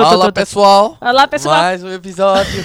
[0.00, 0.96] Olá tô, pessoal.
[1.00, 1.62] Olá, pessoal.
[1.62, 2.64] Mais um episódio.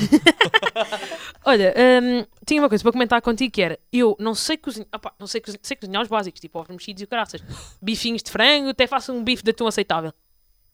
[1.44, 5.14] Olha, hum, tinha uma coisa para comentar contigo que era: eu não sei cozinhar, opá,
[5.20, 7.42] não sei, cozinhar, sei cozinhar os básicos, tipo ovos mexidos e o caraças,
[7.82, 10.14] bifinhos de frango, até faço um bife de atum aceitável.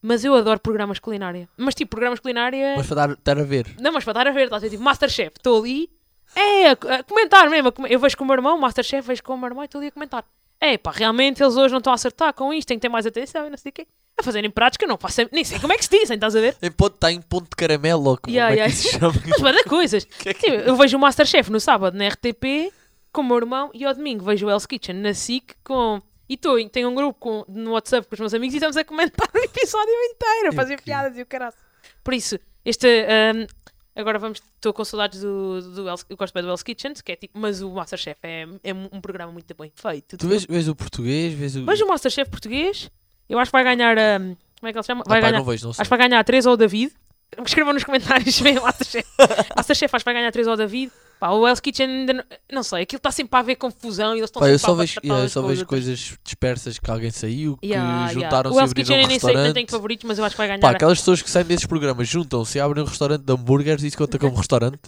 [0.00, 1.48] Mas eu adoro programas culinária.
[1.56, 2.74] Mas tipo, programas culinária.
[2.76, 3.74] Mas para dar, estar a ver.
[3.80, 5.90] Não, mas para estar a ver, estás a ver, tipo Masterchef, estou ali,
[6.36, 7.72] é, a, comentar mesmo.
[7.88, 9.88] Eu vejo com o meu irmão, Masterchef, vejo com o meu irmão e estou ali
[9.88, 10.24] a comentar.
[10.60, 13.06] É pá, realmente eles hoje não estão a acertar com isto, têm que ter mais
[13.06, 13.86] atenção e não sei o quê.
[14.18, 16.36] A fazerem pratos que eu não faço, nem sei como é que se dizem, estás
[16.36, 16.56] a ver?
[16.62, 18.74] Em ponto, está em ponto de caramelo, ou como Yeah, é que yeah.
[18.76, 19.12] se chama?
[19.28, 20.04] Mas vai dar coisas.
[20.04, 22.72] Que é que- Tipo, eu vejo o Masterchef no sábado na RTP
[23.12, 26.00] com o meu irmão e ao domingo vejo o Hell's Kitchen na SIC com.
[26.28, 28.84] E tô, tenho um grupo com- no WhatsApp com os meus amigos e estamos a
[28.84, 30.84] comentar o episódio inteiro, a fazer Ok.
[30.84, 31.54] piadas e o caralho.
[32.02, 32.86] Por isso, este.
[32.86, 33.46] ahm,
[33.96, 34.40] agora vamos.
[34.54, 37.36] Estou com saudades do, do Hell's, Eu gosto bem do Hell's Kitchen, que é tipo.
[37.38, 40.16] Mas o Masterchef é, é um programa muito bem feito.
[40.16, 41.64] Tu vês, vês o português, vês o.
[41.66, 42.90] Vejo o Masterchef português,
[43.28, 43.96] eu acho que vai ganhar.
[43.98, 45.02] ahm, como é que ele se chama?
[45.06, 45.38] Ah, Vai pá, ganhar.
[45.38, 45.80] não vejo, não sei.
[45.82, 46.92] Acho que vai ganhar a Teresa ou o David.
[47.44, 49.08] Escrevam nos comentários o Masterchef.
[49.56, 50.92] Masterchef acho que vai ganhar a Teresa ou o David.
[51.18, 54.18] Pá, o Hell's Kitchen ainda não, não sei, aquilo está sempre a haver confusão e
[54.18, 56.18] eles estão Pá, eu sempre só a vejo, yeah, eu só vejo coisas.
[56.24, 58.12] dispersas que alguém saiu, que Yeah, yeah.
[58.12, 59.54] juntaram-se O e abriram um eu nem sei, não restaurante.
[59.54, 60.60] tenho favoritos, mas eu acho que vai ganhar.
[60.60, 63.86] Pá, aquelas pessoas que saem desses programas juntam-se e abrem um restaurante de hambúrgueres e
[63.86, 64.80] isso conta como restaurante.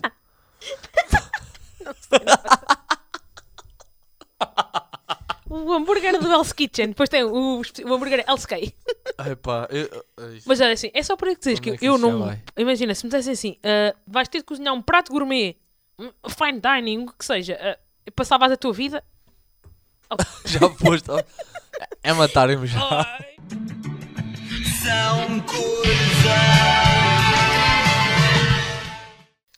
[5.64, 8.72] O hambúrguer do Hell's Kitchen, depois tem o, o hambúrguer Hell's K.
[9.18, 11.96] Ai pá, eu, ai, Mas olha assim, é só para que Onde é que eu
[11.96, 12.20] não.
[12.24, 12.42] vai?
[12.56, 15.56] Imagina, se me dissessem assim, ah, vais ter de cozinhar um prato gourmet,
[15.98, 17.78] um fine dining, o que seja, ah,
[18.14, 19.02] passavas a tua vida.
[20.44, 21.08] já foste.
[22.02, 22.78] É matarem-me já.
[24.82, 25.40] São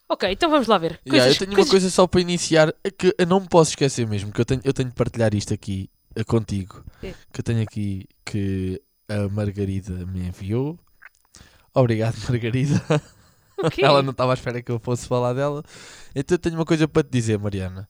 [0.09, 1.01] Ok, então vamos lá ver.
[1.07, 3.49] Yeah, Coisas- eu tenho coisas- uma coisa só para iniciar é que eu não me
[3.49, 6.83] posso esquecer mesmo, que eu tenho, eu tenho de partilhar isto aqui eh, contigo.
[7.03, 7.13] É.
[7.33, 10.79] Que eu tenho aqui que a Margarida me enviou.
[11.75, 12.83] Obrigado, Margarida.
[13.59, 13.85] O quê?
[13.85, 15.63] Ela não estava à espera que eu fosse falar dela.
[16.15, 17.89] Então eu tenho uma coisa para te dizer, Mariana.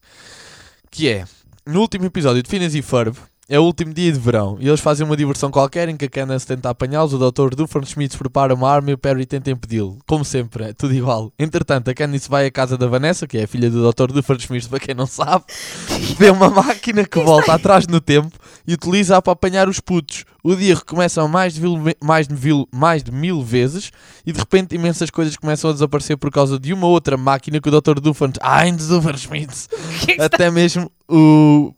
[0.91, 1.25] Que é,
[1.65, 3.15] no último episódio de Finas e Ferb,
[3.49, 6.09] é o último dia de verão e eles fazem uma diversão qualquer em que a
[6.09, 7.55] Candace tenta apanhá-los, o Dr.
[7.55, 9.97] Doofenshmirtz prepara uma arma e o Perry tenta impedi-lo.
[10.07, 11.33] Como sempre, é tudo igual.
[11.39, 14.11] Entretanto, a Candice vai à casa da Vanessa, que é a filha do Dr.
[14.13, 15.45] Doofenshmirtz, para quem não sabe,
[16.17, 20.25] vê uma máquina que volta atrás no tempo e utiliza-a para apanhar os putos.
[20.43, 23.91] O dia recomeça mais de, mil, mais, de mil, mais de mil vezes
[24.25, 27.67] e de repente imensas coisas começam a desaparecer por causa de uma outra máquina que
[27.67, 27.99] o Dr.
[27.99, 28.39] Doofenshmirtz...
[28.41, 29.69] Heinz Doofenshmirtz
[30.17, 31.73] é até mesmo o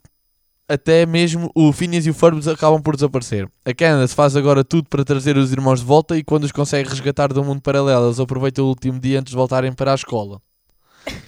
[0.73, 3.49] até mesmo o Phineas e o Ferb acabam por desaparecer.
[3.65, 6.89] A Candace faz agora tudo para trazer os irmãos de volta e quando os consegue
[6.89, 10.41] resgatar do mundo paralelo, eles aproveitam o último dia antes de voltarem para a escola.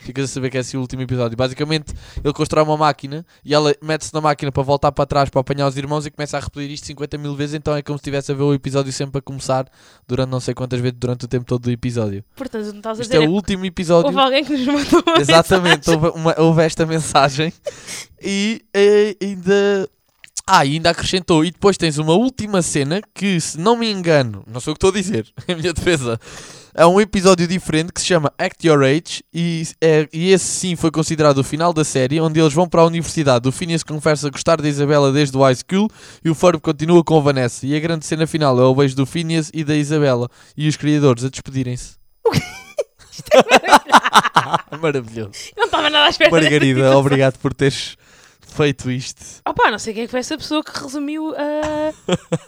[0.04, 1.36] Ficas a saber que é assim o último episódio.
[1.36, 5.42] Basicamente, ele constrói uma máquina e ela mete-se na máquina para voltar para trás para
[5.42, 7.56] apanhar os irmãos e começa a repetir isto 50 mil vezes.
[7.56, 9.66] Então é como se estivesse a ver o episódio sempre a começar
[10.08, 12.24] durante não sei quantas vezes durante o tempo todo do episódio.
[12.36, 13.24] Portanto, não estás a Isto dizer.
[13.24, 14.08] é o último episódio.
[14.08, 17.52] Houve alguém que nos mandou uma Exatamente, houve, uma- houve esta mensagem
[18.22, 19.90] e eh, ainda.
[20.46, 21.46] Ah, e ainda acrescentou.
[21.46, 24.78] E depois tens uma última cena que, se não me engano, não sei o que
[24.86, 26.20] estou a dizer, é a minha defesa.
[26.76, 30.76] É um episódio diferente que se chama Act Your Age e, é, e esse sim
[30.76, 33.48] foi considerado o final da série, onde eles vão para a universidade.
[33.48, 35.88] O Phineas confessa gostar da Isabela desde o high school
[36.26, 37.68] e o Ferb continua com a Vanessa.
[37.68, 40.76] E a grande cena final é o beijo do Phineas e da Isabela e os
[40.76, 41.96] criadores a despedirem-se.
[44.82, 45.52] Maravilhoso.
[45.56, 46.32] Não estava nada à espera.
[46.32, 47.96] Margarida, obrigado por teres
[48.56, 49.42] feito isto.
[49.48, 51.94] Opa, não sei quem é que foi essa pessoa que resumiu a.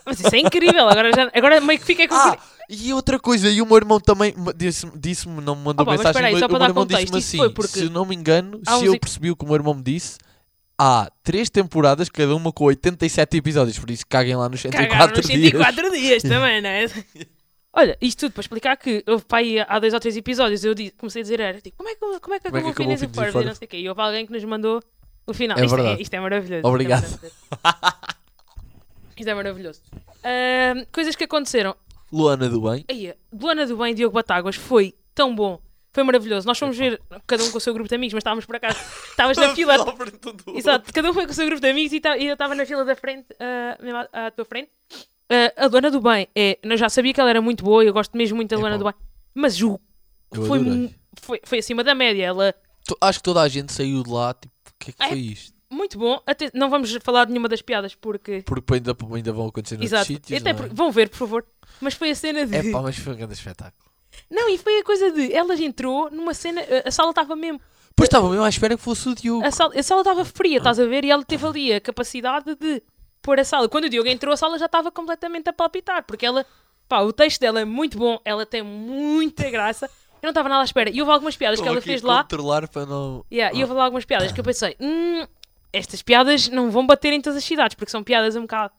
[0.05, 0.87] Mas isso é incrível.
[0.87, 2.15] Agora, já, agora meio que fiquei com.
[2.15, 2.37] Ah,
[2.69, 5.91] e outra coisa, e o meu irmão também me- disse-me, disse não me mandou Opa,
[5.91, 8.61] mas mensagem, espera aí, mas o meu irmão disse-me assim, porque se não me engano,
[8.65, 10.17] há se eu percebi o que o meu irmão me disse,
[10.77, 15.17] há três temporadas, cada uma com 87 episódios, por isso caguem lá nos Cagaram 104
[15.17, 15.51] nos dias.
[15.51, 16.85] 104 dias também, não é?
[17.77, 20.73] Olha, isto tudo para explicar que houve para aí há dois ou três episódios eu
[20.73, 22.47] disse, comecei a dizer era tipo, como é que, como é que Como é que
[22.47, 23.77] acabou o acabou Phineas e Ferb e não sei o quê.
[23.79, 24.81] E houve alguém que nos mandou
[25.27, 25.57] o final.
[25.59, 26.01] É isto, verdade.
[26.01, 26.57] isto é maravilhoso.
[26.59, 27.01] isto é Obrigado.
[27.01, 27.35] maravilhoso.
[29.17, 29.81] Isto é maravilhoso.
[30.23, 31.75] Ahm, coisas que aconteceram.
[32.11, 32.85] Luana do Bem.
[32.89, 35.59] Aí, Luana do Bem e Diogo Batáguas foi tão bom.
[35.93, 36.46] Foi maravilhoso.
[36.46, 38.78] Nós fomos ver, cada um com o seu grupo de amigos, mas estávamos por acaso.
[39.11, 39.75] Estavas na fila.
[40.53, 42.66] Exato, cada um foi com o seu grupo de amigos e, e eu estava na
[42.66, 43.28] fila da frente,
[43.81, 44.69] mesmo à, tua frente.
[45.29, 47.93] Ah, a Luana do Bem, é, eu já sabia que ela era muito boa, eu
[47.93, 48.84] gosto mesmo muito da É Luana bom.
[48.84, 48.93] do Bem,
[49.34, 49.79] mas o,
[50.34, 52.23] foi, foi, foi acima da média.
[52.25, 52.53] Ela,
[53.02, 55.07] Acho que toda a gente saiu de lá, tipo, o que é que É.
[55.07, 55.54] foi isto?
[55.75, 56.19] Muito bom.
[56.25, 58.41] Até, não vamos falar de nenhuma das piadas porque.
[58.45, 60.53] Porque ainda, ainda vão acontecer Exato, sítios, até é?
[60.53, 61.45] vão ver, por favor.
[61.81, 62.55] Mas foi a cena de.
[62.55, 63.91] É pá, mas foi um grande espetáculo.
[64.29, 65.33] Não, e foi a coisa de.
[65.33, 66.61] Ela entrou numa cena.
[66.85, 67.59] A sala estava mesmo.
[67.95, 69.45] Pois estava mesmo à espera que fosse o Diogo.
[69.45, 71.05] A sala a sala estava fria, estás a ver?
[71.05, 72.81] E ela teve ali a capacidade de
[73.21, 73.69] pôr a sala.
[73.69, 76.45] Quando o Diogo entrou, a sala já estava completamente a palpitar, porque ela
[76.87, 79.87] Pá, o texto dela é muito bom, ela tem muita graça.
[80.21, 80.89] Eu não estava nada à espera.
[80.89, 82.23] E houve algumas piadas que Estou ela aqui fez lá.
[82.23, 83.25] controlar para não.
[83.31, 85.25] Yeah, E houve lá algumas piadas que eu pensei, hum,
[85.77, 88.73] estas piadas não vão bater em todas as cidades, porque são piadas um bocado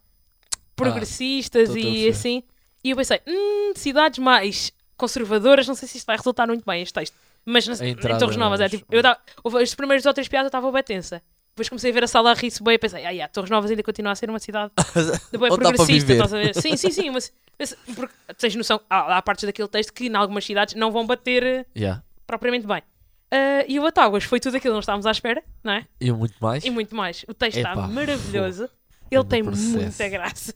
[0.74, 2.42] progressistas tô- tô a e assim.
[2.84, 6.82] E eu pensei, hum, cidades mais conservadoras, não sei se isto vai resultar muito bem
[6.82, 7.14] este texto.
[7.44, 10.28] Mas nas, A em Torres Novas, é tipo, eu tava, houve as primeiras ou três
[10.28, 11.22] piadas eu estava bem tensa.
[11.54, 13.70] Depois comecei a ver a sala a rir-se bem e pensei, ah, yeah, Torres Novas
[13.70, 14.72] ainda continua a ser uma cidade
[15.32, 16.54] de bem progressista, estás a ver?
[16.54, 20.14] Sim, sim, sim, mas, mas porque, tens noção, há, há partes daquele texto que em
[20.14, 22.02] algumas cidades não vão bater eh, Yeah.
[22.26, 22.82] propriamente bem.
[23.30, 25.86] Ah, e o Batáguas foi tudo aquilo que não estávamos à espera, não é?
[26.00, 26.64] E muito mais.
[26.64, 27.24] E muito mais.
[27.28, 28.64] O texto está maravilhoso.
[29.10, 29.76] Ele Grande tem processo.
[29.78, 30.54] muita graça.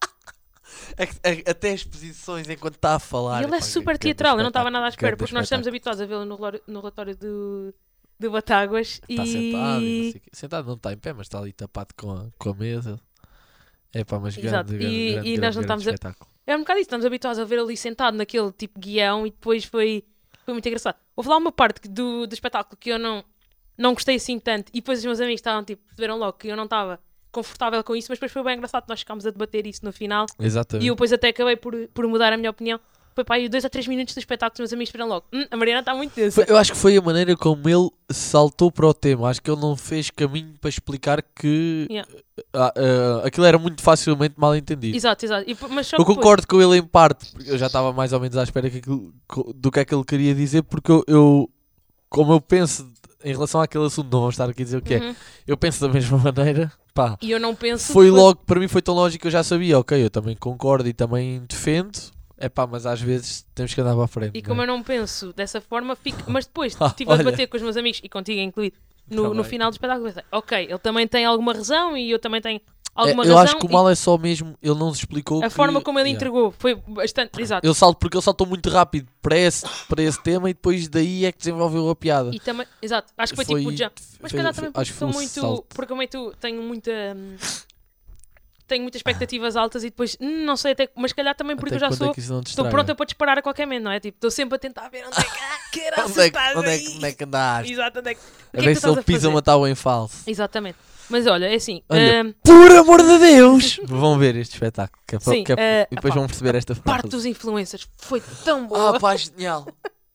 [0.97, 3.43] É é- até as posições enquanto está a falar.
[3.43, 4.37] e ele é super teatral.
[4.37, 6.37] Eu não estava nada à espera, porque nós estamos habituados a vê-lo no,
[6.81, 7.75] relatório do,
[8.19, 9.01] do Batáguas.
[9.09, 9.27] Está e...
[9.27, 10.21] sentado e não.
[10.33, 13.01] Sentado não está em pé, mas está ali tapado com a, com a mesa.
[13.93, 14.71] É pá, mas grande, Exato.
[14.71, 16.27] grande, E- grande, e grande, nós não grande estamos a-.
[16.47, 16.87] É um bocado isso.
[16.87, 20.05] Estamos habituados a ver ali sentado naquele tipo guião e depois foi,
[20.45, 20.97] foi muito engraçado.
[21.17, 23.25] Houve lá uma parte do, do espetáculo que eu não,
[23.77, 26.57] não gostei assim tanto e depois os meus amigos estavam tipo, perceberam logo que eu
[26.57, 27.01] não estava
[27.33, 28.85] confortável com isso, mas depois foi bem engraçado.
[28.89, 30.85] Nós ficámos a debater isso no final Exatamente.
[30.85, 32.79] E eu depois até acabei por, por mudar a minha opinião.
[33.15, 35.25] Foi para aí dois ou três minutos do espetáculo, os meus amigos viram logo.
[35.33, 36.45] "Hum, a Mariana está muito tensa.
[36.49, 39.29] Eu acho que foi a maneira como ele saltou para o tema.
[39.31, 42.11] Acho que ele não fez caminho para explicar que Yeah.
[42.53, 44.97] ah, ah, aquilo era muito facilmente mal entendido.
[44.97, 45.49] Exato, exato.
[45.49, 48.19] E, mas Eu depois- concordo com ele em parte, porque eu já estava mais ou
[48.21, 49.15] menos à espera que aquilo-
[49.55, 51.51] do que é que ele queria dizer, porque eu, eu-
[52.09, 52.93] como eu penso
[53.25, 55.15] em relação àquele assunto, não vamos estar aqui a dizer o que é, Uhum.
[55.47, 57.93] eu penso da mesma maneira, pá, E eu não penso.
[57.93, 60.37] foi que logo, para mim foi tão lógico que eu já sabia, ok, eu também
[60.37, 61.99] concordo e também defendo,
[62.39, 64.37] é pá, mas às vezes temos que andar para a frente.
[64.37, 64.63] E como né?
[64.65, 66.19] eu não penso dessa forma, fico.
[66.31, 68.77] Mas depois Ah, estive a debater com os meus amigos e contigo incluído
[69.11, 70.07] no, Tá no final do espetáculo.
[70.09, 72.61] Pensei, ok, ele também tem alguma razão e eu também tenho É,
[72.95, 73.43] alguma eu razão.
[73.45, 75.99] acho que o mal é só mesmo, ele não se explicou a que- forma como
[75.99, 76.17] ele Yeah.
[76.17, 77.41] entregou foi bastante.
[77.41, 77.67] Exato.
[77.67, 81.25] Ele salta, porque ele saltou muito rápido para esse, para esse tema e depois daí
[81.27, 82.31] é que desenvolveu a piada.
[82.35, 83.93] E também, exato, acho que foi, tipo o jump.
[84.21, 85.29] Mas foi- calhar foi- também porque acho foi muito.
[85.31, 85.65] salto.
[85.75, 86.91] Porque é que tu tenho muita.
[88.67, 90.89] Tenho muitas expectativas altas e depois hum, não sei até.
[90.97, 92.11] Mas se calhar também porque Até eu já quando sou.
[92.11, 94.01] é que Estou pronta para disparar a qualquer momento, não é?
[94.01, 95.29] Tipo, estou sempre a tentar ver onde é que.
[95.39, 97.73] Ah, caraças, Onde é que, onde, é que, onde é que andaste?
[97.73, 98.21] Exato, onde é que.
[98.21, 98.27] Que
[98.57, 100.23] A é que ver se ele pisa uma tábua em falso.
[100.27, 100.79] Exatamente.
[101.11, 101.83] Mas olha, é assim.
[101.91, 103.79] Olha, hum, Por amor de Deus!
[103.85, 105.03] Vão ver este espetáculo.
[105.07, 106.85] Que é Sim, que é- eh, e depois pá, vão perceber esta frase.
[106.85, 108.97] parte dos influencers foi tão boa.
[108.97, 109.67] Ah, pá, genial!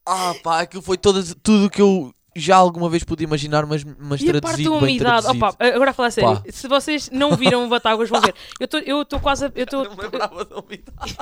[0.06, 3.84] Ah, pá, aquilo foi todas, tudo o que eu já alguma vez pude imaginar, mas,
[3.84, 6.44] mas E a parte da umidade, opa, agora a falar a sério, Pá.
[6.52, 8.34] se vocês não viram o Batáguas, vão ver.
[8.60, 11.18] Eu estou eu quase a, eu estou Não lembrava da umidade.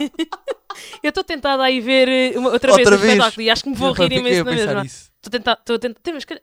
[1.04, 3.14] eu estou tentada a ir ver eh, uma- outra, Outra vez o vez?
[3.14, 4.84] espetáculo e acho que me vou Eu rir imenso a na mesma.
[4.86, 5.75] Estou tentada, estou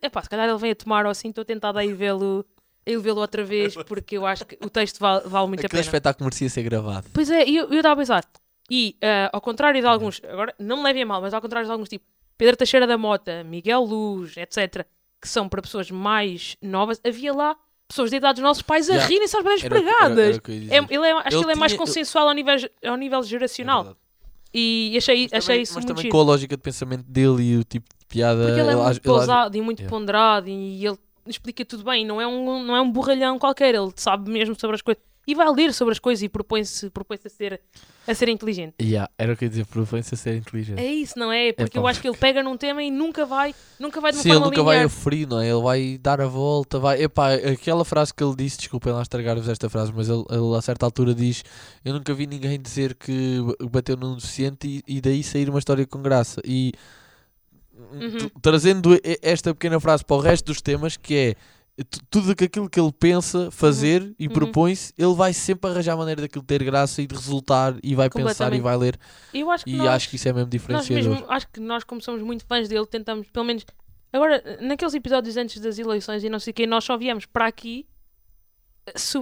[0.02, 2.44] a epá, se calhar ele vem a tomar ou assim, estou tentada a ir vê-lo
[2.86, 5.66] a ir vê-lo outra vez porque eu acho que o texto vale, vale muito a
[5.66, 5.80] Aquele pena.
[5.82, 7.06] espetáculo merecia ser gravado.
[7.14, 8.24] Pois é, eu eu estava a pensar.
[8.70, 11.66] E ah, ao contrário de alguns, agora não me levem a mal, mas ao contrário
[11.66, 12.04] de alguns, tipo
[12.36, 14.84] Pedro Teixeira da Mota, Miguel Luz, etc.,
[15.20, 17.56] que são para pessoas mais novas, havia lá
[17.88, 19.08] pessoas de idade dos nossos pais a Yeah.
[19.08, 20.36] rirem-se às bandeiras pregadas.
[20.36, 20.54] eu.
[20.70, 22.54] É, ele é, acho que Ele ele é mais tinha- consensual ao nível,
[22.84, 23.82] ao nível É geracional.
[23.84, 23.98] verdade.
[24.56, 26.12] e achei, Mas achei também, isso mas muito também giro.
[26.12, 28.44] com a lógica de pensamento dele e o tipo de piada.
[28.46, 29.90] Porque ele é ele muito age- ele pausado e muito Yeah.
[29.98, 32.04] ponderado e ele explica tudo bem.
[32.06, 35.02] Não é, um, não é um borralhão qualquer, ele sabe mesmo sobre as coisas.
[35.26, 37.60] E vai ler sobre as coisas e propõe-se propõe a, ser,
[38.06, 38.74] a ser inteligente.
[38.80, 40.78] Yeah, era o que eu ia dizer, propõe-se a ser inteligente.
[40.78, 41.52] É isso, não é?
[41.52, 41.80] Porque pá.
[41.80, 44.28] eu acho que ele pega num tema e nunca vai, nunca vai de uma Sim,
[44.30, 44.86] ele forma nunca vai linear.
[44.86, 45.48] a frio, não é?
[45.48, 47.02] Ele vai dar a volta, vai.
[47.02, 50.60] Epá, aquela frase que ele disse, desculpem lá estragar-vos esta frase, mas ele, ele a
[50.62, 51.42] certa altura diz:
[51.84, 53.38] Eu nunca vi ninguém dizer que
[53.70, 56.40] bateu num deficiente e, e daí sair uma história com graça.
[56.44, 56.72] E
[57.76, 58.30] Uhum.
[58.40, 61.34] trazendo esta pequena frase para o resto dos temas, que é
[62.08, 64.32] tudo aquilo que ele pensa fazer e Uhum.
[64.32, 68.52] propõe-se, ele vai sempre arranjar maneira daquilo ter graça e de resultar e vai pensar
[68.52, 68.98] e vai ler.
[69.32, 71.10] Eu acho que E nós, acho que isso é mesmo nós diferenciador.
[71.10, 73.64] mesmo, acho que nós, como somos muito fãs dele, tentamos, pelo menos.
[74.12, 77.46] Agora, naqueles episódios antes das eleições e não sei o quê, nós só viemos para
[77.46, 77.84] aqui
[78.86, 79.18] eh, se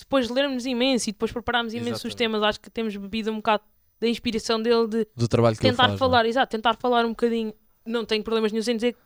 [0.00, 2.40] depois de lermos imenso e depois prepararmos imensos os temas.
[2.42, 3.64] Acho que temos bebido um bocado
[4.00, 5.88] da inspiração dele de Do trabalho que tentar faz.
[5.88, 5.98] não é?
[5.98, 7.52] falar, exato, tentar falar um bocadinho.
[7.84, 8.98] Não tenho problemas nenhum em dizer que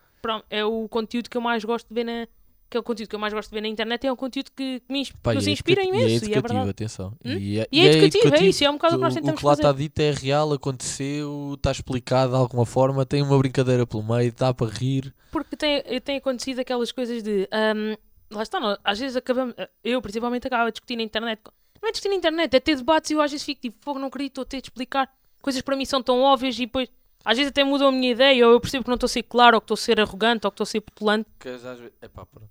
[0.51, 2.29] é o conteúdo que eu mais gosto de ver na.
[2.71, 4.51] Que é o conteúdo que eu mais gosto de ver na internet, é um conteúdo
[4.57, 6.49] que, que me Pá, nos e é inspira educati- imenso, E é e é educativo,
[6.49, 6.71] verdade.
[6.71, 7.13] atenção.
[7.25, 7.33] Hum?
[7.33, 9.41] E é, E é educativo, é isso, é um bocado o que nós O tentamos
[9.41, 9.63] que lá fazer.
[9.63, 14.33] está dito é real, aconteceu, está explicado de alguma forma, tem uma brincadeira pelo meio,
[14.33, 15.13] dá para rir.
[15.33, 17.49] Porque tem, tem acontecido aquelas coisas de.
[17.53, 17.97] ahm,
[18.31, 19.55] lá está, às vezes acabamos.
[19.83, 21.41] Eu, principalmente, acabo a discutir na internet.
[21.83, 23.99] Não é discutir na internet, é ter debates e eu às vezes fico tipo, fogo,
[23.99, 25.11] não acredito, estou a ter de explicar.
[25.43, 26.89] Coisas para mim são tão óbvias e depois.
[27.25, 29.23] Às vezes até mudam a minha ideia, ou eu percebo que não estou a ser
[29.25, 31.29] claro, ou que estou a ser arrogante, ou que estou a ser petulante.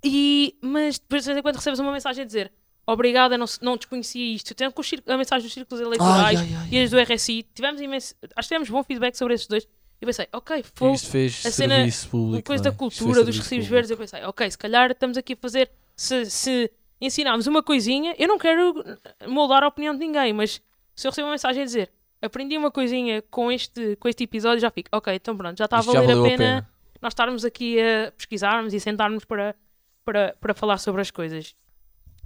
[0.03, 2.51] E, mas depois, de vez em quando, recebes uma mensagem a dizer:
[2.85, 4.53] obrigada, não, não desconhecia isto.
[4.53, 7.45] Tem com a mensagem dos círculos eleitorais Ai, ai, ai, e as do RSI.
[7.53, 9.67] Tivemos imenso, acho que tivemos bom feedback sobre esses dois.
[10.01, 11.75] E pensei, ok, foi Isto fez a cena-
[12.09, 12.47] público.
[12.47, 12.71] coisa da é?
[12.71, 13.69] Isto cultura, dos recibos público.
[13.73, 13.91] verdes.
[13.91, 15.69] Eu pensei, ok, se calhar estamos aqui a fazer.
[15.95, 16.71] Se, se
[17.01, 18.73] ensinarmos uma coisinha, eu não quero
[19.27, 20.61] moldar a opinião de ninguém, mas
[20.95, 24.59] se eu receber uma mensagem a dizer aprendi uma coisinha com este, com este episódio,
[24.59, 26.69] já fico, ok, então pronto, já está a valer a valeu a pena, pena.
[27.01, 29.55] nós estarmos aqui a pesquisarmos e sentarmos para,
[30.03, 31.55] para, para falar sobre as coisas.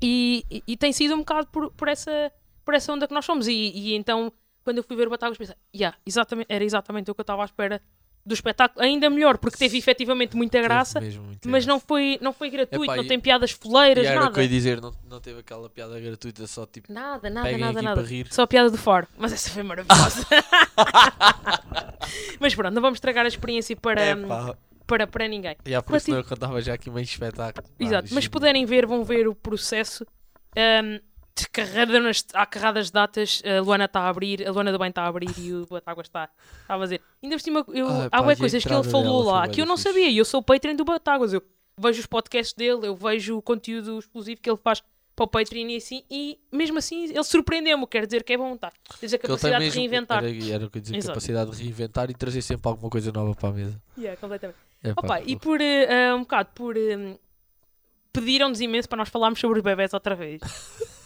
[0.02, 2.32] E, e, e tem sido um bocado por, por, essa,
[2.66, 3.48] por essa onda que nós somos.
[3.48, 4.34] E, e então,
[4.64, 7.42] quando eu fui ver o Batáguas, pensei, yeah, exatamente, era exatamente o que eu estava
[7.42, 7.82] à espera
[8.26, 8.84] do espetáculo.
[8.84, 11.68] Ainda melhor, porque teve efetivamente muita graça, mesmo muita mas graça.
[11.68, 14.34] não foi, não foi gratuito, Epá, não e- tem piadas foleiras, E era o nada.
[14.34, 16.92] que eu ia dizer, não, não teve aquela piada gratuita, só tipo.
[16.92, 18.06] Nada, nada, nada, nada.
[18.32, 19.08] Só a piada do fora.
[19.18, 20.26] Mas essa foi maravilhosa.
[22.40, 24.56] mas pronto, não vamos estragar a experiência para, É pá.
[24.88, 25.56] para, para ninguém.
[25.66, 27.68] E isso não eu contava já aqui meio espetáculo.
[27.80, 30.06] Exato, mas se puderem ver, vão ver o processo.
[30.58, 31.00] Um,
[31.52, 34.90] carrada nas, há carradas de datas, a Luana está a abrir, a Luana do Bem
[34.90, 36.30] está a abrir e o Batáguas está,
[36.62, 37.02] está a fazer.
[37.22, 39.66] Ainda por cima, eu, Ah, há pá, a coisas que ele falou lá que eu
[39.66, 41.34] não sabia eu sou o Patreon do Batáguas.
[41.34, 41.42] Eu
[41.78, 44.82] vejo os podcasts dele, eu vejo o conteúdo exclusivo que ele faz
[45.16, 48.58] para o Patreon e assim, e mesmo assim ele surpreendeu-me, quer dizer que é bom,
[48.58, 48.72] tá?
[49.00, 50.24] Tens a capacidade de mesmo- reinventar.
[50.24, 51.14] Era, era o que eu dizer, Exato.
[51.14, 53.82] capacidade de reinventar e trazer sempre alguma coisa nova para a mesa.
[53.98, 54.58] Yeah, completamente.
[54.84, 57.18] É, pá, Opa, e por eh, um bocado por eh,
[58.12, 60.42] pediram-nos imenso para nós falarmos sobre os bebés outra vez.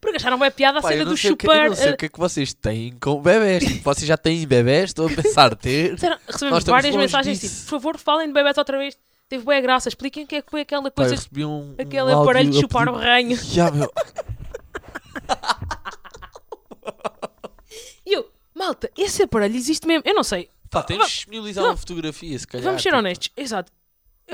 [0.00, 1.64] Porque acharam bem piada a Pá, cena do o que- chupar.
[1.64, 3.62] Eu não sei o que é que vocês têm com bebés.
[3.64, 4.90] Tipo, vocês já têm bebés?
[4.90, 5.94] Estou a pensar ter.
[6.26, 7.54] recebemos várias mensagens disso.
[7.60, 8.98] tipo, por favor, falem de bebés outra vez.
[9.28, 12.02] Teve boa graça, expliquem o que é que foi aquela Pá, coisa, recebi um, aquele
[12.12, 13.36] um aparelho de chupar o pedir- ranho.
[13.36, 13.90] Já, meu.
[18.04, 20.02] E eu, malta, esse aparelho existe mesmo.
[20.06, 20.48] Eu não sei.
[20.70, 22.64] Pá, tens de disponibilizar uma fotografia, se calhar.
[22.64, 22.98] Vamos ser tipo.
[22.98, 23.30] honestos.
[23.36, 23.70] Exato.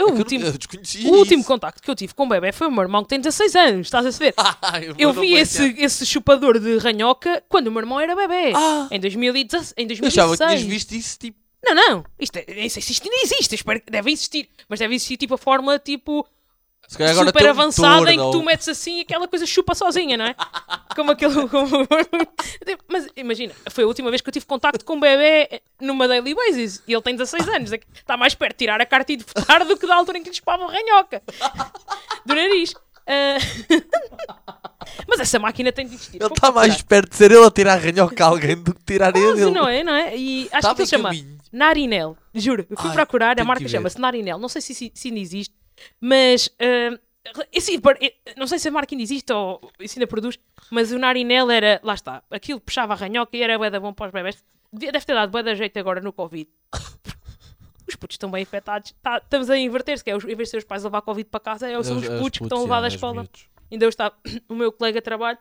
[0.01, 1.49] É que o eu último, não- eu o último isso.
[1.49, 3.87] contacto que eu tive com o bebê foi o meu irmão que tem 16 anos,
[3.89, 4.35] estás a saber?
[4.99, 8.53] Eu vi esse, esse chupador de ranhoca quando o meu irmão era bebê.
[8.55, 10.19] Ah, Em 2016, em eu 2016.
[10.19, 11.39] achava que tinhas visto isso tipo.
[11.65, 12.05] Não, não.
[12.21, 13.55] Isto é, se isto ainda existe.
[13.57, 14.49] Espero deve existir.
[14.69, 16.25] Mas deve existir tipo a fórmula tipo
[16.89, 20.35] super avançada em que tu metes assim e aquela coisa chupa sozinha, não é?
[20.97, 21.35] Como aquele.
[21.49, 21.87] como-
[22.89, 26.35] Mas imagina, foi a última vez que eu tive contacto com um bebê numa daily
[26.35, 27.73] basis e ele tem 16 anos.
[27.73, 30.19] É Está mais perto de tirar a carta e de votar do que da altura
[30.19, 31.23] em que lhe chupavam ranhoca
[32.25, 32.75] do nariz.
[33.07, 33.39] Ah,
[35.07, 36.19] Mas essa máquina tem de existir.
[36.23, 39.13] Ele está mais perto de ser ele a tirar ranhoca a alguém do que tirar
[39.13, 39.51] Quase, ele.
[39.51, 39.83] não é?
[39.83, 40.17] Não é?
[40.17, 41.11] E acho que ele chama.
[41.53, 42.17] Narinel.
[42.35, 44.39] Juro, eu fui Ai, procurar, a marca chama-se Narinel.
[44.39, 45.55] Não sei se, se, se ainda existe,
[46.01, 46.99] mas eh,
[48.37, 50.39] não sei se a marca ainda existe ou se ainda produz,
[50.71, 53.93] mas o Narinel era, lá está, aquilo puxava a ranhoca e era bué da bom
[53.93, 54.43] para os bebés.
[54.73, 56.49] Deve ter dado bué da jeito agora no Covid.
[57.89, 58.95] Os putos estão bem afetados.
[59.03, 61.01] Tá- estamos a inverter-se, que é, os- em vez de ser os pais a levar
[61.01, 62.87] Covid para casa, é, são os É putos que estão a putos, levar é, da
[62.87, 63.29] é escola.
[63.73, 64.15] Ainda eu estava,
[64.47, 65.39] o meu colega de trabalho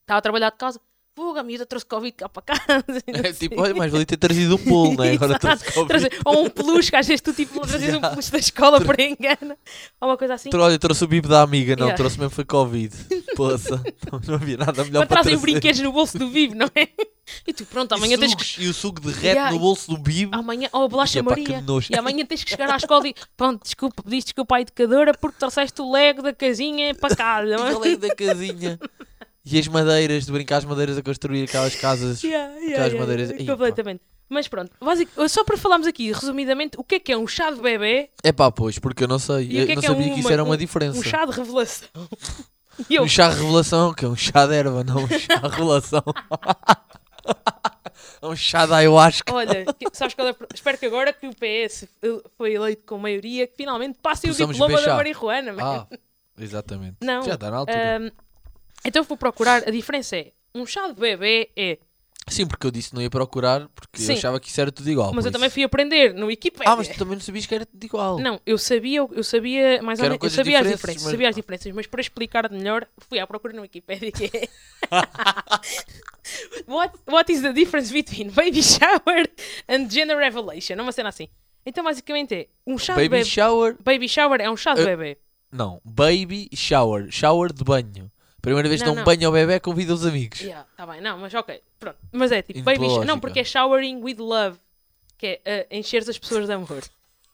[0.00, 0.80] estava a trabalhar de casa.
[1.16, 2.84] Fuga, a miúda trouxe Covid cá para casa.
[3.08, 3.48] não É sei.
[3.48, 5.12] tipo, olha, mais valia ter trazido um bolo, né?
[5.16, 5.40] Agora Exato.
[5.40, 6.10] trouxe Covid.
[6.26, 9.56] Ou um peluche, que às vezes tu tipo trazes um peluche da escola por engano.
[9.98, 10.50] Ou uma coisa assim.
[10.54, 11.96] Olha, trouxe o bibo da amiga, não, Yeah.
[11.96, 12.94] trouxe mesmo foi Covid.
[13.34, 13.82] Poça,
[14.26, 16.88] não havia nada melhor Para para trazem brinquedos no bolso do vivo, não é?
[17.46, 18.62] E tu, pronto, amanhã e, tens que.
[18.62, 20.34] e o suco derrete Yeah, no bolso do bibo.
[20.36, 21.64] Amanhã, ou a bolacha que Maria.
[21.90, 23.14] E amanhã tens que chegar à escola e.
[23.36, 27.54] Pronto, desculpa, pediste desculpa à educadora porque trouxeste o lego da casinha para casa.
[27.54, 28.78] E falei da casinha.
[29.48, 32.20] E as madeiras, de brincar as madeiras a construir aquelas casas.
[32.24, 33.52] Yeah, yeah, Aquelas yeah, madeiras- yeah, Ih, pá.
[33.52, 34.00] completamente.
[34.28, 37.48] Mas pronto, basic- só para falarmos aqui, resumidamente, o que é que é um chá
[37.52, 39.46] de bebê É pá, pois, porque eu não sei.
[39.52, 40.98] Eu é não que é sabia uma- que isso era uma um- diferença.
[40.98, 41.88] um chá de revelação.
[42.90, 46.02] Eu, Um chá revelação, que é um chá de erva, não um chá revelação.
[48.20, 49.34] é um chá de ayahuasca.
[49.34, 50.34] olha, que- sabes qual é?
[50.54, 51.88] Espero que agora que o PS
[52.36, 55.54] foi eleito com maioria, que finalmente passem o diploma da marihuana.
[55.58, 55.86] Ah,
[56.38, 56.96] exatamente.
[57.00, 57.96] Não, Já está na altura.
[57.96, 58.10] Ahm,
[58.86, 61.78] então vou procurar, a diferença é, um chá de bebê é,
[62.28, 64.10] Sim, porque eu disse que não ia procurar, porque Sim.
[64.12, 65.12] eu achava que isso era tudo igual.
[65.14, 65.54] mas eu também isso.
[65.54, 66.72] fui aprender no Wikipedia.
[66.72, 68.18] Ah, mas tu também não sabias que era tudo igual.
[68.18, 71.36] Não, eu sabia, eu sabia mais ou menos, eu sabia as diferenças, mas- sabia as
[71.36, 74.48] diferenças, mas para explicar melhor, fui à procura no Wikipedia que é
[76.66, 79.26] what, what is the difference between baby shower
[79.68, 80.74] and gender revelation?
[80.80, 81.28] Uma cena assim.
[81.64, 83.24] Então basicamente é um chá de Baby bebê.
[83.24, 83.76] shower.
[83.84, 85.18] Baby shower é um chá de Uh, bebê.
[85.52, 87.06] Não, baby shower.
[87.10, 88.10] Shower de banho.
[88.46, 89.02] Primeira vez que dão não.
[89.02, 90.40] banho ao bebê, convida os amigos.
[90.40, 91.96] Yeah, tá bem, não, mas ok, pronto.
[92.12, 93.04] Mas é tipo Indo baby.
[93.04, 94.56] Não, porque é showering with love,
[95.18, 96.84] que é uh, encher as pessoas de amor.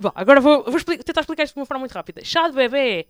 [0.01, 2.25] Bom, agora vou, vou tentar explicar isto de uma forma muito rápida.
[2.25, 3.07] Chá de bebê é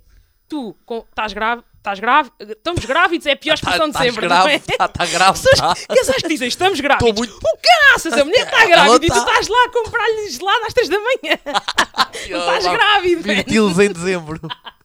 [0.49, 0.77] tu
[1.11, 4.51] estás grave, estás grave, estamos grávidos, é a pior expressão de Estás sempre, grave, não
[4.51, 4.57] é?
[4.57, 5.39] Está tá grave.
[5.41, 5.95] Pessoas tá.
[5.95, 7.09] casais que dizem estamos grávidos.
[7.09, 7.37] Estou muito.
[7.37, 9.19] O caraças, a mulher está grávida e tu tá.
[9.21, 11.39] estás lá a comprar-lhe gelado às 3 da manhã.
[12.15, 13.37] Estás grávido, velho.
[13.37, 14.41] Virtilos em dezembro.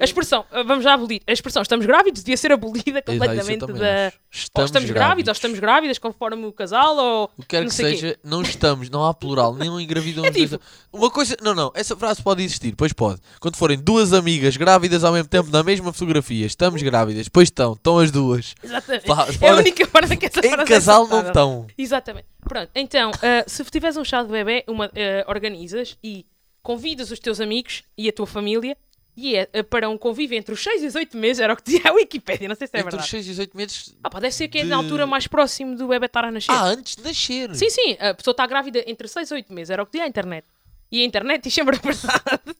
[0.00, 1.20] A expressão, ah, vamos já abolir.
[1.26, 4.06] A expressão estamos grávidos devia ser abolida completamente da.
[4.08, 4.16] acho.
[4.16, 7.30] Ou Estamos, estamos grávidos, ou estamos grávidas, conforme o casal, ou.
[7.36, 8.00] O que quer não que sei quê.
[8.00, 10.24] seja, não estamos, não há plural, nem um engravidam.
[10.24, 10.58] É tipo-
[10.92, 13.20] Uma coisa, não, não, essa frase pode existir, pois pode.
[13.40, 17.74] Quando forem duas amigas grávidas ao mesmo tempo na mesma fotografia, estamos grávidas, pois estão,
[17.74, 18.54] estão as duas.
[18.62, 19.06] Exatamente.
[19.06, 21.28] Pá, É a única forma que essa Em frase é casal não aceitável.
[21.28, 21.66] estão.
[21.76, 22.26] Exatamente.
[22.48, 26.24] Pronto, então, ah, se tiveres um chá de bebê, uma, ah, organizas e
[26.62, 28.76] convidas os teus amigos e a tua família
[29.16, 31.56] e é ah, para um convívio entre os 6 e os 8 meses, era o
[31.56, 33.10] que dizia a Wikipédia, não sei se é Entre os verdade.
[33.10, 33.94] 6 e os 8 meses.
[34.02, 36.30] Ah, pá, deve ser que é de- na altura mais próximo do bebê estar a
[36.30, 36.50] nascer.
[36.50, 37.54] Ah, antes de nascer.
[37.54, 40.04] Sim, sim, a pessoa está grávida entre 6 e 8 meses, era o que dizia
[40.04, 40.44] a internet.
[40.90, 42.56] E a internet diz sempre a verdade.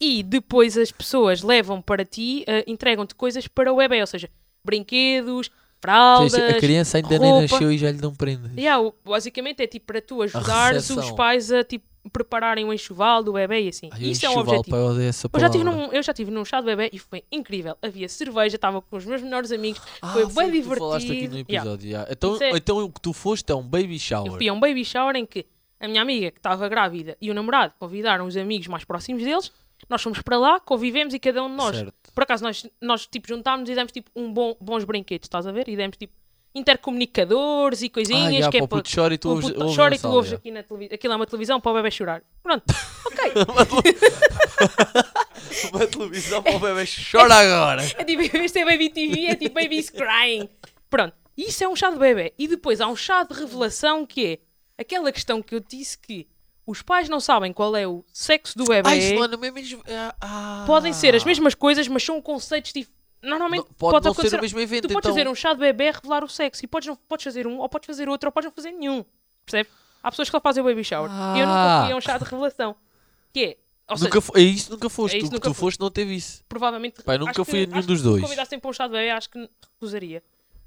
[0.00, 4.28] E depois as pessoas levam para ti, ah, entregam-te coisas para o bebê, ou seja,
[4.64, 5.50] brinquedos,
[5.80, 6.34] fraldas.
[6.34, 7.52] a criança ainda nem roupa.
[7.54, 8.50] nasceu e já lhe dão prendas.
[8.56, 13.32] Yeah, basicamente é tipo para tu ajudares os pais a tipo, prepararem o enxoval do
[13.32, 13.88] bebê e assim.
[13.92, 14.76] Ai, Isso é um objetivo.
[14.76, 14.92] eu
[15.32, 17.76] Eu já, tive num, eu já tive num chá de bebê e foi incrível.
[17.82, 20.74] Havia cerveja, estava com os meus melhores amigos, Ah, foi bem divertido.
[20.74, 21.54] Tu falaste aqui no Yeah.
[21.56, 21.88] episódio.
[21.88, 22.08] yeah.
[22.12, 24.32] Então, Isso é- então o que tu foste é um baby Eu shower.
[24.32, 25.46] fui a um baby shower em que
[25.80, 29.52] a minha amiga que estava grávida e o namorado convidaram os amigos mais próximos deles.
[29.90, 31.92] Nós fomos para lá, convivemos e cada um de nós, Certo.
[32.14, 35.52] por acaso, nós, nós tipo juntámos e demos tipo um bom, bons brinquedos, estás a
[35.52, 35.68] ver?
[35.68, 36.14] E demos tipo
[36.56, 39.98] intercomunicadores e coisinhas Ah, que é para o chora e tu ouves, ouves chora e
[39.98, 40.94] tu ouves aqui na televisão.
[40.94, 42.22] Aquilo é uma televisão para o bebê chorar.
[42.42, 42.64] Pronto,
[43.06, 43.32] ok.
[45.72, 47.82] Uma televisão para o bebê chora agora.
[47.82, 50.48] É tipo, em vez de ter Baby TV, é tipo Baby's Crying.
[50.88, 52.32] Pronto, isso é um chá de bebê.
[52.38, 54.38] E depois há um chá de revelação que é
[54.78, 56.26] aquela questão que eu disse que
[56.66, 58.88] os pais não sabem qual é o sexo do bebê.
[58.88, 59.82] Ah, isso não é no mesmo...
[60.20, 60.64] Ah.
[60.66, 62.95] Podem ser as mesmas coisas, mas são conceitos diferentes.
[63.22, 65.52] Normalmente Não, pode não ser acontecer- o mesmo evento, Tu podes então- fazer um chá
[65.52, 68.28] de bebê revelar o sexo e podes, não, podes fazer um, ou podes fazer outro,
[68.28, 69.04] ou podes não fazer nenhum.
[69.44, 69.68] Percebe?
[70.02, 71.10] Há pessoas que só fazem o baby shower.
[71.10, 71.82] E eu nunca Ah.
[71.84, 72.76] fui a um chá de revelação.
[73.32, 73.56] Que é,
[73.88, 75.14] ou Nunca seja, É isso, nunca foste.
[75.14, 76.44] É isso, tu que nunca tu foste não teve isso.
[76.48, 77.02] provavelmente.
[77.02, 78.16] Pai, nunca fui a nenhum dos dois.
[78.16, 80.22] Se convidassem para um chá de bebê, acho que recusaria.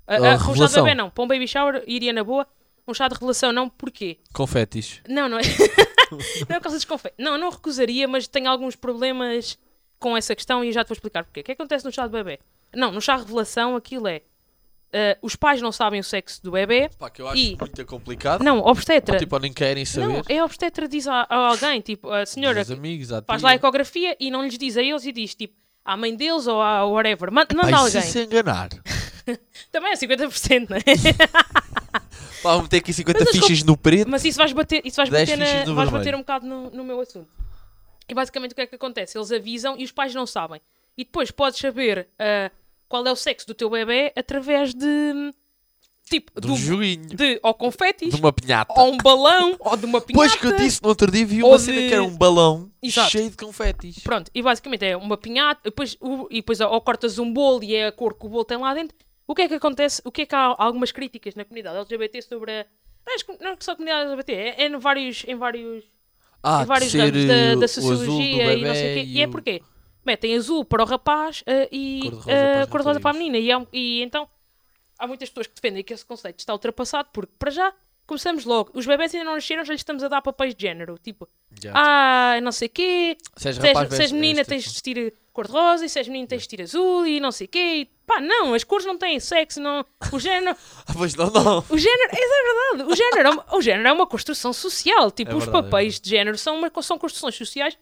[0.08, 1.10] Ah, Ah, ah, para um chá de bebê, não.
[1.10, 2.46] Para um baby shower, iria na boa.
[2.88, 3.70] Um chá de revelação, não.
[3.70, 4.18] Porquê?
[4.34, 5.02] Confetes.
[5.08, 5.42] Não, não é.
[6.12, 6.18] não
[6.56, 7.18] é por causa dos confetes.
[7.24, 9.58] Não, não recusaria, mas tenho alguns problemas
[10.00, 11.42] com essa questão e já te vou explicar porquê.
[11.42, 12.40] O que é que acontece no chá de bebê?
[12.74, 14.22] Não, no chá de revelação, aquilo é.
[14.94, 16.90] ah, os pais não sabem o sexo do bebê.
[16.98, 18.44] Pá, que eu acho E- muito complicado.
[18.44, 19.16] Não, obstetra.
[19.16, 20.08] Ou, tipo, nem querem saber.
[20.08, 23.56] não, é obstetra diz a, a alguém, tipo, a senhora Os amigos, faz lá a
[23.56, 26.86] ecografia e não lhes diz a eles e diz, tipo, à mãe deles ou a
[26.86, 27.32] whatever.
[27.32, 28.02] Manda, manda alguém.
[28.02, 28.70] se enganar?
[29.72, 30.82] Também é 50%, não é?
[32.42, 34.10] Pá, vamos ter aqui 50 Mas as fichas no preto.
[34.10, 35.92] Mas isso vais bater, isso vais 10 bater, na, vais vermelho.
[35.92, 37.28] bater um bocado no, no meu assunto.
[38.10, 39.18] E basicamente o que é que acontece?
[39.18, 40.62] Eles avisam e os pais não sabem.
[40.98, 42.52] E depois podes saber ah,
[42.88, 45.34] qual é o sexo do teu bebê através de.
[46.10, 47.06] Tipo, De do- um joguinho.
[47.10, 48.74] de ou confetes, De uma pinhata.
[48.82, 50.14] ou um balão, ou de uma pinhata.
[50.28, 52.72] Pois que eu disse no outro dia, vi uma cena de- que era um balão
[52.82, 53.12] Exato.
[53.12, 54.00] cheio de confetes.
[54.00, 57.76] Pronto, e basicamente é uma pinhata, depois, o- e depois ou cortas um bolo e
[57.76, 58.98] é a cor que o bolo tem lá dentro.
[59.28, 60.02] O que é que acontece?
[60.04, 62.66] O que é que há algumas críticas na comunidade LGBT sobre a.
[63.06, 65.24] Não é, não é só a comunidade LGBT, é, é em vários.
[65.28, 65.84] Em vários
[66.42, 69.04] Ah, em vários de ramos da, eh, da sociologia e não sei o quê.
[69.12, 69.62] E é porquê?
[70.06, 73.38] Metem azul para o rapaz eh, e Cor-de-rosa para eh, as cor-de-rosa para a menina.
[73.38, 74.28] E, é um- e então
[74.98, 77.74] há muitas pessoas que defendem que esse conceito está ultrapassado porque, para já,
[78.08, 78.72] começamos logo.
[78.74, 80.98] Os bebés ainda não nasceram, já lhes estamos a dar papéis de género.
[80.98, 81.28] Tipo,
[81.62, 81.74] Já.
[81.76, 83.18] ah, não sei o quê.
[83.36, 84.74] se és rapaz, se és menina, tens de assim.
[84.94, 85.86] vestir cor-de-rosa.
[85.86, 87.06] E se és menino, tens de vestir azul.
[87.06, 87.88] E não sei o quê.
[88.10, 89.62] Pá, não, as cores não têm sexo.
[89.62, 90.58] Não, o género.
[90.88, 91.60] Ah, pois não, não.
[91.70, 92.92] O género, isso é verdade.
[92.92, 95.12] O género é uma, o género é uma construção social.
[95.12, 97.78] Tipo, É os verdade, é papéis de género são, uma, são construções sociais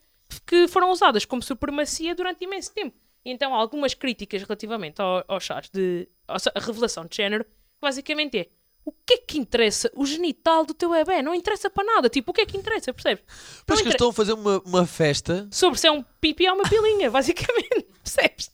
[0.46, 2.94] que foram usadas como supremacia durante imenso tempo.
[3.24, 7.46] Então há algumas críticas relativamente ao, chás de a revelação de género,
[7.82, 8.48] basicamente é
[8.84, 11.22] o que é que interessa o genital do teu bebê?
[11.22, 12.08] Não interessa para nada.
[12.10, 13.22] Tipo, o que é que interessa, percebes?
[13.66, 15.46] Pois que inter- estão a fazer uma, uma festa.
[15.52, 17.86] Sobre se é um pipi ou uma pilinha, basicamente.
[18.02, 18.50] Percebes?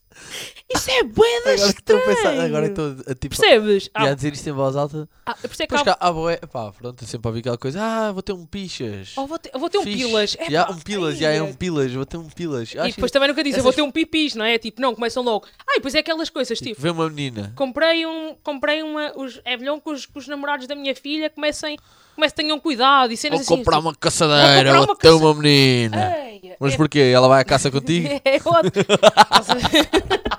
[0.73, 2.41] Isso é bué da Agora que estou a pensar, estranho.
[2.45, 3.35] agora que estou a tipo.
[3.37, 3.85] Percebes?
[3.85, 5.07] E Ah, a dizer isto em voz alta.
[5.25, 7.39] ah, por isso é que Pois há- cá, ah, boé, pá, pronto, eu sempre ouvi
[7.41, 7.79] aquela coisa.
[7.81, 9.13] Ah, vou ter um pichas.
[9.17, 9.97] Oh, vou ter, vou ter um Fixe.
[10.05, 10.35] pilas.
[10.39, 12.73] É Já, pá, um pilas, já é um pilas, vou ter um pilas.
[12.73, 14.57] E depois também nunca dizem, essas- vou ter um pipis, não é?
[14.57, 15.45] Tipo, não, começam logo.
[15.69, 17.53] Ai, pois é aquelas coisas, tipo, Vê uma menina.
[17.55, 21.29] comprei um, comprei uma, os, é melhor que os, que os namorados da minha filha
[21.29, 21.77] comecem,
[22.15, 23.55] comecem tenham cuidado e cenas Vou assim.
[23.57, 26.15] comprar tipo, uma caçadeira, comprar vou uma uma menina.
[26.59, 26.99] Mas é- porquê?
[27.13, 28.07] Ela vai à caça contigo?
[28.23, 28.71] é ótimo.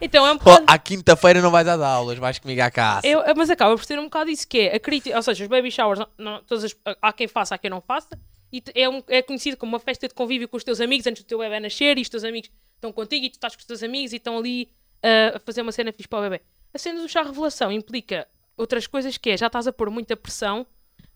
[0.00, 0.64] então é um Oh, bocado...
[0.66, 3.06] à quinta-feira não vais dar aulas, vais comigo à caça.
[3.06, 5.48] Eu, mas acaba por ser um bocado isso que é a crítica, ou seja, os
[5.48, 8.08] baby showers, não, não- todas as- há quem faça, há quem não faça,
[8.52, 11.22] e é, um- é conhecido como uma festa de convívio com os teus amigos antes
[11.22, 13.66] do teu bebê nascer, e os teus amigos estão contigo, e tu estás com os
[13.66, 14.68] teus amigos e estão ali
[15.02, 16.40] ah, a fazer uma cena fixe para o bebê.
[16.74, 20.16] A cena do chá revelação implica outras coisas que é, já estás a pôr muita
[20.16, 20.66] pressão.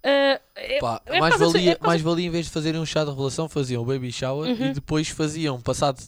[0.07, 3.05] Ah, é- Pá, é mais, valia, é mais valia em vez de fazerem um chá
[3.05, 4.66] de revelação, faziam o baby shower Uhum.
[4.66, 6.01] e depois faziam, passado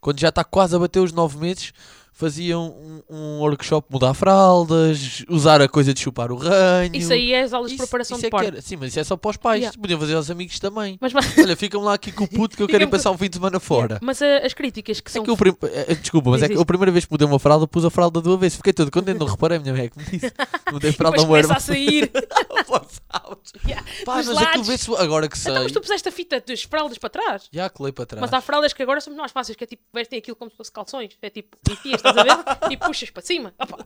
[0.00, 1.72] quando já está quase a bater os 9 meses,
[2.18, 6.96] fazia um, um workshop mudar fraldas, usar a coisa de chupar o ranho.
[6.96, 8.62] Isso aí é as aulas de Isso- preparação isso de é parto.
[8.62, 9.60] Sim, mas isso é só para os pais.
[9.60, 9.78] Yeah.
[9.78, 10.96] Podiam fazer aos amigos também.
[11.00, 13.18] Mas, mas, Olha, ficam lá aqui com o puto que eu quero ir passar um
[13.18, 13.98] fim de semana fora.
[14.02, 15.24] mas a- as críticas que É são.
[15.24, 17.38] que eu prim- eh, Desculpa, mas Diz é que a primeira vez que mudei uma
[17.38, 18.56] fralda, pus a fralda do avesso.
[18.56, 20.32] Fiquei todo contente, não reparei, minha mãe é que me disse.
[20.72, 22.10] Mudei fralda ao meu começa a irmão.
[22.10, 22.10] sair.
[23.06, 23.22] Pá,
[23.66, 23.84] Yeah.
[23.84, 24.42] Dos mas lados.
[24.48, 25.50] aquilo vê-se agora que sei.
[25.52, 27.48] Então, mas tu puseste a fita das fraldas para trás.
[27.52, 28.20] Já colei para trás.
[28.20, 30.56] Mas há fraldas que agora são mais fáceis, que é tipo, vestem aquilo como se
[30.56, 31.16] fosse calções.
[31.22, 32.72] É tipo, enfias, estás a ver?
[32.72, 33.54] e puxas para cima.
[33.58, 33.84] Opa.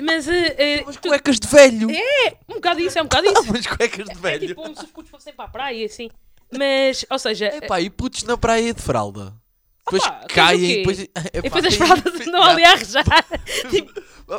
[0.00, 1.88] Mas, eh, eh, Mas tu- cuecas de velho!
[2.48, 3.52] um bocado isso, é um bocado isso.
[3.52, 4.46] Mas cuecas de É velho!
[4.48, 6.08] tipo como se os putos fossem para a praia, assim.
[6.56, 9.34] Mas, ou seja, Epá, e putos na praia de fralda?
[9.84, 10.98] Depois o caem e depois.
[11.00, 13.04] e Epá, depois as fraldas andam ali a arrejar.
[13.70, 13.92] tipo,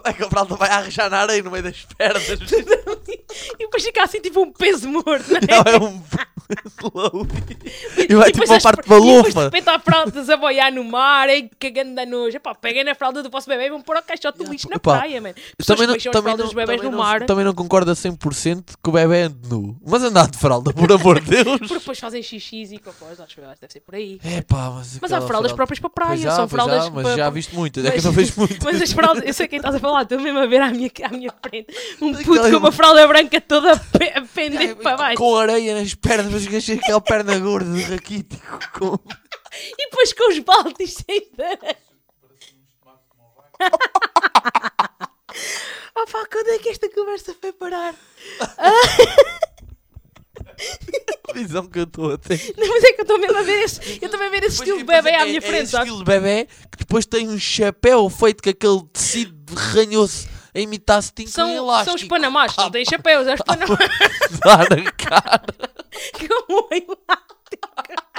[0.06, 2.28] É que a fralda vai arrejar na areia no meio das pernas.
[2.30, 5.80] e depois fica assim tipo um peso morto, não é?
[5.80, 6.04] Não, é um.
[6.94, 7.30] Load.
[8.10, 9.44] E vai tipo depois uma as- parte E depois de balofa.
[9.46, 12.36] repente há fraldas a boiar no mar, ei, cagando da nojo.
[12.38, 14.80] Epá, peguem na fralda do vosso bebê e vão pôr ao caixote do lixo na
[14.80, 15.36] praia, mano.
[15.66, 19.38] Também não, também, não, também, não, também não concordo a 100% que o bebê ande
[19.50, 19.78] nu.
[19.86, 21.60] Mas andar de fralda, por amor de Deus.
[21.60, 24.20] porque depois fazem xixis e cocós, acho que deve ser por aí.
[24.24, 24.98] É pá, mas.
[25.02, 27.56] Mas há fraldas fralda- próprias para praia, Pois são fraldas há, mas para- já viste
[27.56, 27.80] muito.
[27.90, 28.64] É que não vejo muito.
[28.64, 30.92] Mas as fraldas, eu sei quem estás a falar, estou mesmo a ver à minha,
[31.04, 31.68] à minha frente
[32.02, 35.18] um puto com uma fralda branca toda a pe- a pender para baixo.
[35.18, 38.60] Com areia nas pernas, mas achei aquela perna gorda de raquítico.
[38.74, 39.00] Com...
[39.78, 41.60] E depois com os baldes cheios de.
[45.96, 47.94] Oh pá, quando é que esta conversa foi parar?
[51.30, 52.54] A visão que eu estou a ter.
[52.58, 54.56] Não, mas é que eu estou mesmo a ver esse, eu estou a ver esse
[54.58, 55.88] estilo de bebê à é, minha é frente, esse sabes?
[55.88, 60.28] estilo de bebê que depois tem um chapéu feito com aquele tecido ranhoso
[60.60, 61.86] a imitar com São, elástico.
[61.86, 63.80] são os panamás, não têm chapéus, é os panamás
[64.70, 65.44] na cara.
[66.48, 68.10] com um elástico.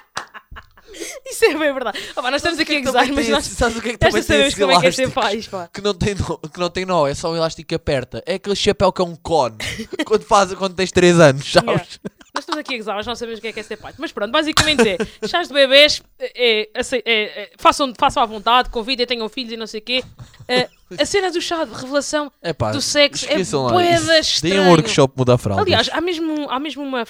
[1.25, 1.99] Isso é bem verdade.
[2.17, 3.93] Oh, pá, nós estamos aqui a gozar, Também mas nós esse- Sabes o que é
[3.93, 5.09] que tem sabemos como é é
[5.49, 5.69] pá.
[5.73, 8.23] Que não, tem nó, que não tem nó, é só um elástico que aperta.
[8.27, 9.57] É aquele chapéu que é um cone.
[10.05, 11.67] quando, faz, quando tens 3 anos, sabes?
[11.69, 12.20] Yeah.
[12.41, 13.93] Nós estamos aqui a gozar, mas não sabemos o que é que é ser pai.
[13.99, 17.03] Mas pronto, basicamente é, chás de bebês, é, é, é,
[17.43, 20.03] é, façam, façam à vontade, convidem, tenham filhos e não sei o quê.
[20.49, 23.95] É, a cena do chá de revelação É pá, do sexo é esqueçam lá bué
[23.95, 24.07] isso.
[24.07, 24.63] da Deem estranho.
[24.63, 25.67] um workshop mudar fraldas.
[25.67, 27.05] Aliás, há mesmo, há mesmo uma.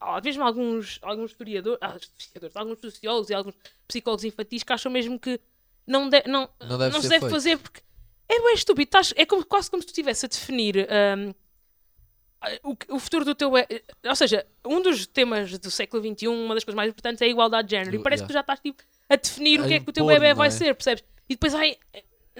[0.00, 3.54] Há mesmo alguns, alguns historiadores, ah, historiadores, alguns sociólogos e alguns
[3.88, 5.40] psicólogos infantis que acham mesmo que
[5.86, 7.32] não, de- não, Não deve se ser deve feito.
[7.32, 7.80] fazer porque
[8.28, 8.84] é bem estúpido.
[8.88, 11.32] Estás- é como, quase como se tu estivesse a definir ahm,
[12.62, 13.50] o, o futuro do teu.
[13.50, 13.66] be-
[14.06, 17.28] Ou seja, um dos temas do século XXI, uma das coisas mais importantes é a
[17.28, 17.96] igualdade de género.
[17.96, 18.26] E parece yeah.
[18.26, 20.30] que tu já estás tipo, a definir o A que é que o teu bebê
[20.30, 20.50] não vai é?
[20.50, 21.04] ser, percebes?
[21.28, 21.76] E depois ai,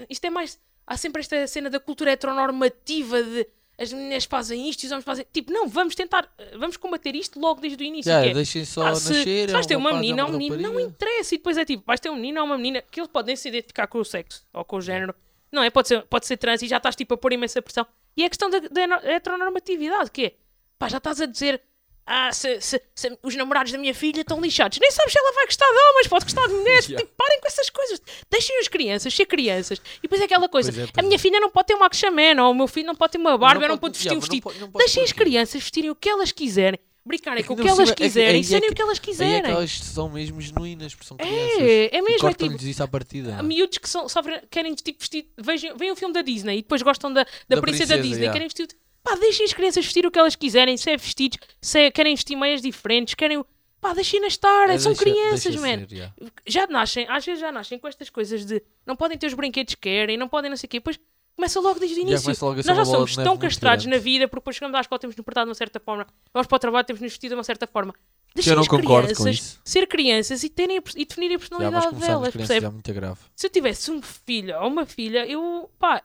[0.09, 0.59] isto é mais.
[0.87, 3.47] Há sempre esta cena da cultura heteronormativa de
[3.79, 5.25] as meninas fazem isto e os homens fazem.
[5.33, 8.11] Tipo, não, vamos tentar, vamos combater isto logo desde o início.
[8.11, 9.25] Que é, deixem só ah, se, nascer.
[9.25, 11.35] se é vais ter um uma rapaz, é menina ou um uma menino, não interessa.
[11.35, 13.49] E depois é tipo, vais ter um menino ou uma menina que eles podem se
[13.49, 15.15] identificar com o sexo ou com o género.
[15.53, 15.71] Não é?
[15.71, 17.87] Pode ser, pode ser trans e já estás tipo a pôr imensa pressão.
[18.19, 20.33] E é a questão da, da no- heteronormatividade, que é,
[20.79, 21.63] pá, já estás a dizer,
[22.05, 24.79] ah, se, se- se os namorados da minha filha estão lixados.
[24.81, 26.89] Nem sabes se ela vai gostar de homens, pode gostar de mulheres.
[26.89, 26.99] Yeah.
[27.07, 28.03] Tipo, parem com essas coisas.
[28.31, 29.79] Deixem as crianças ser crianças.
[29.99, 31.19] E depois é aquela coisa, Pois é, pois a minha é.
[31.19, 33.63] filha não pode ter uma Aquaman, ou o meu filho não pode ter uma Barbie,
[33.65, 34.43] ou não pode vestir yeah, um vestido.
[34.43, 37.67] pode- não pode Deixem as crianças vestirem o que elas quiserem, brincarem com o que
[37.67, 39.43] elas é quiserem, é serem o que elas Aí é quiserem.
[39.43, 41.59] que elas são mesmo genuínas, porque são crianças.
[41.61, 43.37] É, é mesmo, é Cortam-lhes tipo, isso à partida.
[43.37, 46.63] há miúdos que são, sofrem, querem tipo vestir, vejam, veem o filme da Disney e
[46.63, 48.33] depois gostam da, da, Da princesa, princesa, Disney, yeah.
[48.33, 48.69] querem vestir.
[49.03, 52.15] Pá, deixem as crianças vestir o que elas quiserem, se é vestidos, se é- querem
[52.15, 53.43] vestir meias diferentes, querem.
[53.81, 55.87] Pá, deixem-nas estar, É, são deixa- crianças, deixa man.
[55.87, 56.15] ser, yeah.
[56.47, 59.77] Já nascem, às vezes já nascem com estas coisas de não podem ter os brinquedos
[59.77, 60.99] que querem, não podem não sei o quê, depois
[61.39, 62.29] começa logo desde o Já início.
[62.65, 65.47] Nós já somos tão castrados na vida porque depois chegamos à escola, temos nos portado
[65.47, 67.95] de uma certa forma, vamos para o trabalho, temos nos vestido de uma certa forma.
[68.35, 69.61] Deixem eu não as concordo com crianças isso.
[69.65, 72.61] ser crianças e, terem, e definirem a Já, personalidade começarmos delas, percebe?
[72.61, 73.19] já é muito grave.
[73.35, 76.03] Se eu tivesse um filho ou uma filha, eu, pá,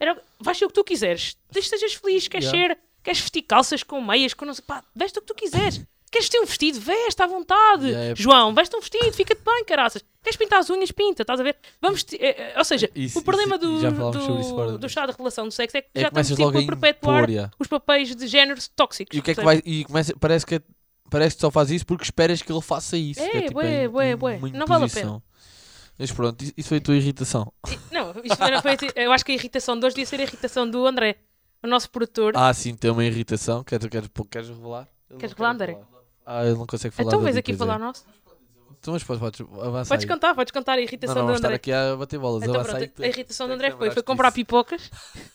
[0.00, 1.36] era, vais ser o que tu quiseres.
[1.50, 2.74] Desde que estejas feliz, queres Yeah.
[2.74, 5.82] ser, queres vestir calças com meias, com não sei, pá, veste o que tu quiseres.
[6.10, 6.80] Queres vestir um vestido?
[6.80, 7.86] Veste à vontade.
[7.86, 10.02] Yeah, é- João, veste um vestido, fica-te bem, caraças.
[10.22, 10.90] Queres pintar as unhas?
[10.90, 11.56] Pinta, estás a ver?
[11.80, 14.86] Vamos, ti- eh, eh, ou seja, Isso- o problema isso- do, isso do, do- do
[14.86, 17.66] estado de relação do sexo é que É já estamos tipo a perpetuar impor, os
[17.68, 19.16] papéis de géneros tóxicos.
[19.16, 19.62] E o que é que vai.
[19.64, 20.62] E começa, parece que é-
[21.10, 23.18] Parece que só faz isso porque esperas que ele faça isso.
[23.18, 25.22] É, que tipo, bué, im- bué, Não vale a imposição.
[25.98, 27.50] Mas pronto, isso- foi a tua irritação.
[27.90, 30.68] Não, isto era- foi, eu acho que a irritação de hoje devia ser a irritação
[30.70, 31.16] do André,
[31.62, 32.34] o nosso produtor.
[32.36, 33.64] Ah, sim, tem uma irritação.
[33.64, 34.86] Queres, queres, queres revelar?
[35.18, 35.78] Queres não revelar, André?
[36.30, 37.08] Ah, ele não consegue falar.
[37.08, 37.78] então vês aqui falar é.
[37.78, 38.04] nosso.
[38.78, 39.88] Então, mas podes, podes avançar.
[39.88, 40.08] Podes aí.
[40.08, 41.56] contar, podes contar a Não, irritação não, do vamos estar André.
[41.56, 42.42] aqui a bater bolas.
[42.42, 44.90] Então pronto, aí a irritação do André foi, foi comprar pipocas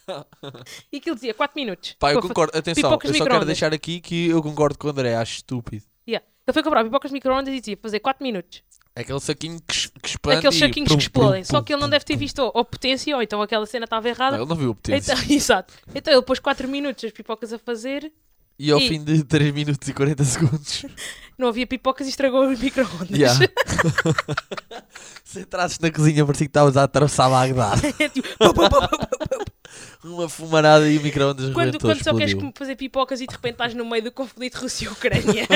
[0.94, 1.96] e aquilo dizia 4 minutos.
[2.00, 2.56] Pá, eu concordo.
[2.56, 5.16] Atenção, pipocas eu só quero deixar aqui que eu concordo com o André.
[5.16, 5.84] Acho estúpido.
[6.08, 6.26] Yeah.
[6.46, 8.62] Ele foi comprar pipocas micro-ondas e dizia fazer 4 minutos.
[8.96, 11.44] É aquele saquinho que, que expande Aqueles saquinhos prum, que explodem.
[11.44, 12.20] Só pum, que ele não pum, deve ter pum.
[12.20, 14.38] visto ou potência, ou então aquela cena estava errada.
[14.38, 15.14] Não, ele não viu o potência.
[15.14, 15.74] Então, exato.
[15.96, 18.12] Então ele pôs 4 minutos as pipocas a fazer,
[18.58, 20.86] E ao e- fim de 3 minutos e 40 segundos.
[21.38, 23.10] não havia pipocas e estragou os micro-ondas.
[23.10, 23.39] Yeah.
[25.24, 27.82] Se entrasses na cozinha, parecia que estavas a atravessar Bagdad.
[28.00, 30.13] É tipo, pum.
[30.13, 32.54] Uma fumarada e o micro-ondas quando, rebentou, quando só queres explodiu.
[32.56, 35.48] fazer pipocas e de repente estás no meio do conflito Rússia e Ucrânia.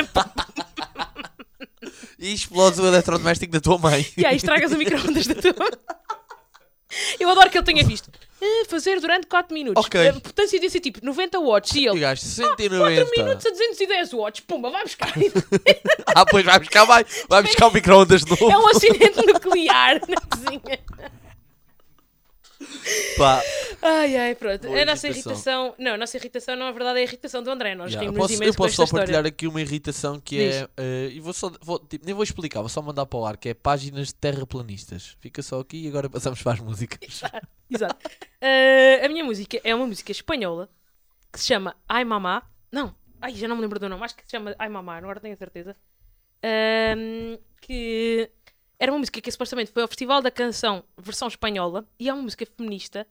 [2.17, 4.05] E explodes o eletrodoméstico da tua mãe.
[4.17, 5.53] e aí estragas o micro-ondas da tua.
[7.19, 8.09] Eu adoro que ele tenha visto.
[8.41, 9.85] "Ah, fazer durante 4 minutos.
[9.85, 10.07] Ok.
[10.07, 11.73] A potência disse tipo 90 watts.
[11.75, 13.11] E ele, gasto 4 190.
[13.17, 14.39] minutos a 210 watts.
[14.41, 15.11] Pumba, vai buscar.
[16.15, 18.51] Ah, pois vai buscar, vai, vai buscar o micro-ondas de novo.
[18.51, 20.79] É um acidente nuclear na cozinha.
[23.17, 23.41] Pá.
[23.81, 24.67] Ai, ai, pronto.
[24.67, 25.67] Boa a nossa irritação.
[25.67, 25.75] irritação.
[25.77, 27.75] Não, a nossa irritação, na verdade, é a irritação do André.
[27.75, 29.01] Nós Já, rimos posso- imenso eu posso só história.
[29.05, 30.55] partilhar aqui uma irritação que Diz.
[30.55, 30.69] é.
[30.77, 31.51] eh, e vou só.
[31.61, 34.15] Vou, tipo, nem vou explicar, vou só mandar para o ar, que é páginas de
[34.15, 35.15] terraplanistas.
[35.19, 37.21] Fica só aqui e agora passamos para as músicas.
[37.69, 38.07] Exato.
[38.41, 40.69] Uh, a minha música é uma música espanhola
[41.31, 42.43] que se chama Ai Mamá.
[42.71, 45.19] Não, ai, já não me lembro do nome, acho que se chama Ai Mamá, agora
[45.19, 45.75] tenho a certeza.
[46.43, 48.29] Um, que
[48.79, 52.23] era uma música que supostamente foi ao Festival da Canção versão espanhola e é uma
[52.23, 53.07] música feminista.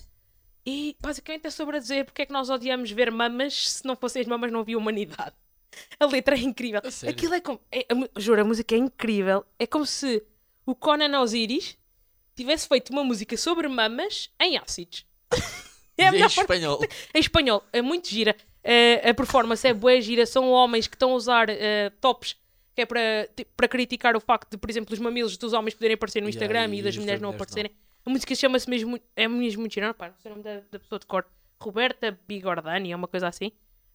[0.64, 3.94] E basicamente é sobre a dizer porque é que nós odiamos ver mamas se não
[3.96, 5.34] fossem as mamas não havia humanidade.
[6.00, 6.80] A letra é incrível.
[7.08, 7.60] Aquilo é como.
[7.70, 9.44] É, a juro, a música é incrível.
[9.58, 10.22] É como se
[10.64, 11.76] o Conan Osiris
[12.34, 15.04] tivesse feito uma música sobre mamas em ácidos.
[15.98, 16.78] É em parte- espanhol.
[17.14, 18.36] Em espanhol, é muito gira.
[18.62, 20.26] Eh, a performance é boa gira.
[20.26, 22.36] São homens que estão a usar eh, tops
[22.76, 25.94] que é para, para criticar o facto de, por exemplo, os mamilos dos homens poderem
[25.94, 27.72] aparecer no Yeah, Instagram e e, das mulheres das não aparecerem.
[28.04, 29.86] A música chama-se mesmo, muito- é mesmo muito gira.
[29.88, 31.24] Não, pá, não sei o nome da, da pessoa de cor.
[31.58, 33.50] Roberta Bigordani, é uma coisa assim.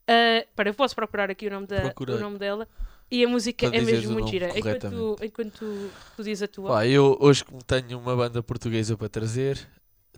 [0.07, 2.15] Eh, para, eu posso procurar aqui o nome, da, Procurei.
[2.15, 2.67] o nome dela.
[3.11, 4.57] E a música Para é mesmo muito gira.
[4.57, 6.69] Enquanto, enquanto tu, tu dizes a tua.
[6.69, 9.59] Pá, eu hoje, como tenho uma banda portuguesa para trazer,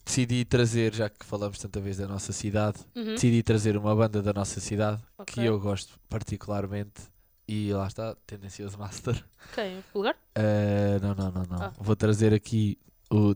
[0.05, 3.15] decidi trazer, já que falamos tanta vez da nossa cidade, Uhum.
[3.15, 5.47] decidi trazer uma banda da nossa cidade que Ok.
[5.49, 7.11] eu gosto particularmente.
[7.47, 9.23] E lá está, Tendencioso Master.
[9.51, 10.15] Ok, em lugar?
[10.37, 11.61] Uh, não, não, não, não.
[11.61, 11.73] Ah.
[11.77, 12.77] Vou trazer aqui
[13.11, 13.35] o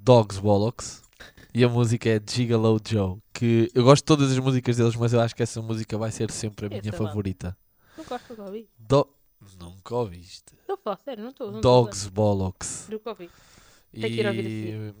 [0.00, 1.02] Dogs Bollocks.
[1.54, 3.18] E a música é Gigolo Joe.
[3.32, 6.10] Que eu gosto de todas as músicas deles, mas eu acho que essa música vai
[6.10, 7.56] ser sempre a minha favorita.
[7.96, 8.68] Não gosto, nunca ouvi.
[8.78, 9.08] Do...
[9.58, 10.52] Nunca ouviste.
[10.68, 11.52] A falar sério, não estou.
[11.52, 12.88] não Dogs Bollocks.
[12.90, 13.30] Nunca ouvi.
[13.92, 14.94] Tem que ir ouvir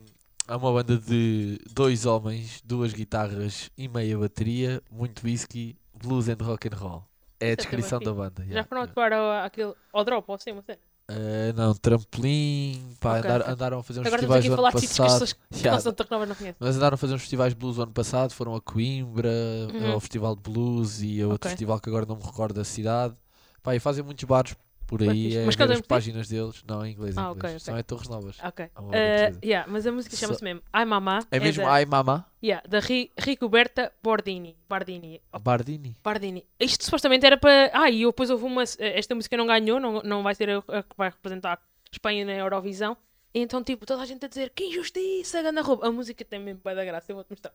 [0.46, 6.38] há uma banda de dois homens, duas guitarras e meia bateria, muito whisky, blues and
[6.40, 7.04] rock and roll.
[7.40, 8.42] É a é descrição também da banda.
[8.42, 8.90] Já yeah, foram yeah.
[8.92, 10.78] atuar ao, drop, ou assim, uma cena.
[11.08, 13.52] Uh, não, trampolim, pá, Ok, andar- ok.
[13.52, 15.24] andaram a fazer uns Agora festivais falar ano passado.
[15.50, 15.82] que Yeah,
[16.26, 16.56] não conhecem.
[16.58, 19.30] Mas andaram a fazer uns festivais de blues o ano passado, foram a Coimbra,
[19.72, 19.92] Uhum.
[19.92, 21.50] ao Festival de Blues e a outro Ok.
[21.50, 23.14] festival que agora não me recordo da cidade.
[23.62, 26.62] Pá, e fazem muitos bares por aí, é Mas ver as páginas deles.
[26.66, 27.38] Não, em inglês, em Ah, inglês.
[27.38, 27.58] ok, ok.
[27.60, 28.36] São é Torres Novas.
[28.42, 28.66] Ok.
[28.76, 31.20] Uh, yeah, mas a música chama-se mesmo Ai Mamá.
[31.30, 32.26] É mesmo da, Ai Mama?
[32.42, 34.56] yeah, da Ri, Ricoberta Bordini.
[34.68, 35.20] Bardini.
[35.42, 35.96] Bardini.
[36.02, 36.46] Bardini.
[36.60, 37.70] Isto supostamente era para.
[37.72, 38.62] Ah, e depois houve uma.
[38.62, 42.32] Esta música não ganhou, não, não vai ser a, a que vai representar Espanha na
[42.32, 42.96] Eurovisão.
[43.34, 45.86] Então, tipo, toda a gente a dizer que injustiça, ganda roupa.
[45.86, 47.52] A música tem mesmo para da graça, eu vou-te mostrar.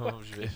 [0.00, 0.52] Vamos ver.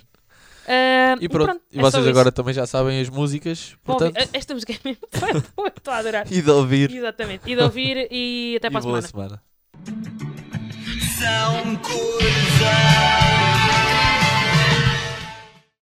[0.68, 2.11] Ah, E pronto, e é só vocês isso.
[2.11, 4.12] agora também já sabem as músicas, ouvir.
[4.12, 5.03] portanto, Esta música é mesmo.
[5.57, 6.27] boa, Estou a adorar.
[6.33, 6.90] e de ouvir.
[6.94, 7.42] Exatamente.
[7.51, 9.40] E de ouvir e até E para a boa semana.
[9.40, 9.42] semana.
[11.18, 13.41] São coisas